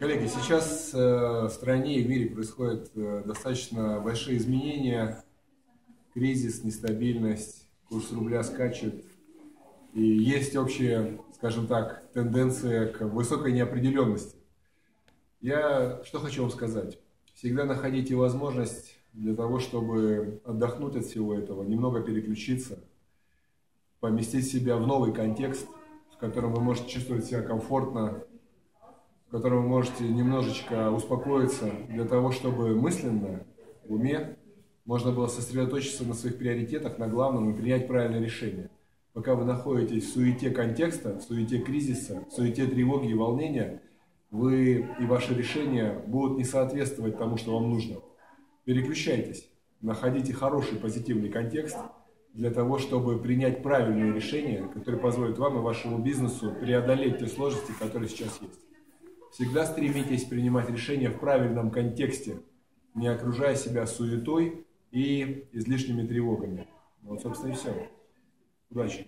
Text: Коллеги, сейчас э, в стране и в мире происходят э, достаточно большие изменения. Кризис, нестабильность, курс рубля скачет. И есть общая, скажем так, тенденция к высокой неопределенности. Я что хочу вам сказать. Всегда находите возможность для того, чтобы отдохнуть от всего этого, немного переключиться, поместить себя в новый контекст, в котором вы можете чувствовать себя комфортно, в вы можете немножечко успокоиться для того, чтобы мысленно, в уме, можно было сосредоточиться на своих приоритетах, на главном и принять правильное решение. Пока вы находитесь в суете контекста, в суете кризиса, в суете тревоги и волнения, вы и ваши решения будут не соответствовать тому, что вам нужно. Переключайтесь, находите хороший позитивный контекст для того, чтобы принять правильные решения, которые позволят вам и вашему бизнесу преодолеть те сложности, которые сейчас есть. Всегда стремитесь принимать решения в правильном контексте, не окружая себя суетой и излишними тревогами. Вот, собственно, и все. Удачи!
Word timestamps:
Коллеги, 0.00 0.28
сейчас 0.28 0.94
э, 0.94 0.98
в 0.98 1.50
стране 1.50 1.98
и 1.98 2.02
в 2.02 2.08
мире 2.08 2.30
происходят 2.30 2.90
э, 2.94 3.22
достаточно 3.26 4.00
большие 4.00 4.38
изменения. 4.38 5.22
Кризис, 6.14 6.64
нестабильность, 6.64 7.68
курс 7.86 8.10
рубля 8.10 8.42
скачет. 8.42 9.04
И 9.92 10.00
есть 10.02 10.56
общая, 10.56 11.20
скажем 11.34 11.66
так, 11.66 12.10
тенденция 12.14 12.86
к 12.86 13.02
высокой 13.02 13.52
неопределенности. 13.52 14.38
Я 15.42 16.02
что 16.06 16.18
хочу 16.18 16.40
вам 16.40 16.50
сказать. 16.50 16.98
Всегда 17.34 17.66
находите 17.66 18.14
возможность 18.14 18.96
для 19.12 19.34
того, 19.36 19.58
чтобы 19.58 20.40
отдохнуть 20.46 20.96
от 20.96 21.04
всего 21.04 21.34
этого, 21.34 21.62
немного 21.62 22.00
переключиться, 22.00 22.82
поместить 24.00 24.50
себя 24.50 24.78
в 24.78 24.86
новый 24.86 25.12
контекст, 25.12 25.68
в 26.14 26.16
котором 26.16 26.54
вы 26.54 26.62
можете 26.62 26.88
чувствовать 26.88 27.26
себя 27.26 27.42
комфортно, 27.42 28.24
в 29.30 29.38
вы 29.38 29.62
можете 29.62 30.08
немножечко 30.08 30.90
успокоиться 30.90 31.70
для 31.88 32.04
того, 32.04 32.32
чтобы 32.32 32.74
мысленно, 32.74 33.44
в 33.84 33.94
уме, 33.94 34.36
можно 34.84 35.12
было 35.12 35.28
сосредоточиться 35.28 36.04
на 36.04 36.14
своих 36.14 36.36
приоритетах, 36.36 36.98
на 36.98 37.06
главном 37.06 37.50
и 37.50 37.56
принять 37.56 37.86
правильное 37.86 38.20
решение. 38.20 38.70
Пока 39.12 39.36
вы 39.36 39.44
находитесь 39.44 40.04
в 40.04 40.14
суете 40.14 40.50
контекста, 40.50 41.18
в 41.18 41.22
суете 41.22 41.58
кризиса, 41.58 42.24
в 42.28 42.32
суете 42.32 42.66
тревоги 42.66 43.10
и 43.10 43.14
волнения, 43.14 43.82
вы 44.30 44.88
и 44.98 45.06
ваши 45.06 45.34
решения 45.34 46.02
будут 46.06 46.38
не 46.38 46.44
соответствовать 46.44 47.16
тому, 47.18 47.36
что 47.36 47.54
вам 47.54 47.70
нужно. 47.70 47.96
Переключайтесь, 48.64 49.48
находите 49.80 50.32
хороший 50.32 50.78
позитивный 50.78 51.28
контекст 51.28 51.76
для 52.34 52.50
того, 52.50 52.78
чтобы 52.78 53.18
принять 53.18 53.62
правильные 53.62 54.12
решения, 54.12 54.68
которые 54.74 55.00
позволят 55.00 55.38
вам 55.38 55.58
и 55.58 55.60
вашему 55.60 55.98
бизнесу 55.98 56.52
преодолеть 56.60 57.18
те 57.18 57.26
сложности, 57.26 57.72
которые 57.78 58.08
сейчас 58.08 58.40
есть. 58.42 58.69
Всегда 59.30 59.64
стремитесь 59.64 60.24
принимать 60.24 60.68
решения 60.68 61.08
в 61.08 61.20
правильном 61.20 61.70
контексте, 61.70 62.40
не 62.94 63.06
окружая 63.06 63.54
себя 63.54 63.86
суетой 63.86 64.66
и 64.90 65.46
излишними 65.52 66.06
тревогами. 66.06 66.66
Вот, 67.02 67.22
собственно, 67.22 67.52
и 67.52 67.54
все. 67.54 67.88
Удачи! 68.70 69.06